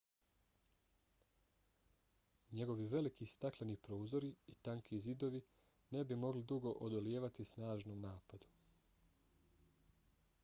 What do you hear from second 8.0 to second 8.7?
napadu